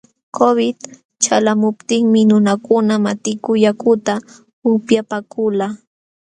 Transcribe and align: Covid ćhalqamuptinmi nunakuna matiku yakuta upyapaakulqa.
Covid 0.37 0.77
ćhalqamuptinmi 1.23 2.21
nunakuna 2.29 2.93
matiku 3.05 3.51
yakuta 3.63 4.13
upyapaakulqa. 4.71 5.67